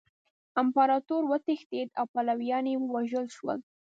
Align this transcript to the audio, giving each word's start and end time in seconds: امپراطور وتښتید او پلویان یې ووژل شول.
امپراطور 0.61 1.23
وتښتید 1.31 1.87
او 1.99 2.05
پلویان 2.13 2.65
یې 2.71 2.75
ووژل 2.79 3.25
شول. 3.35 3.59